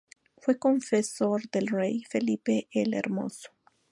Fue 0.39 0.57
confesor 0.57 1.47
del 1.51 1.67
rey 1.67 2.03
Felipe 2.09 2.67
el 2.71 2.95
Hermoso. 2.95 3.51